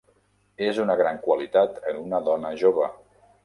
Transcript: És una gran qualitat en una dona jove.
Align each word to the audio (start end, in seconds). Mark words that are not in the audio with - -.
És 0.67 0.79
una 0.83 0.95
gran 1.03 1.21
qualitat 1.27 1.79
en 1.93 2.03
una 2.07 2.25
dona 2.33 2.57
jove. 2.67 2.93